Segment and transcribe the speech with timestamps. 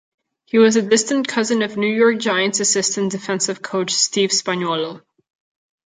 [0.45, 5.03] He was the distant cousin of New York Giants assistant defensive coach Steve Spagnuolo.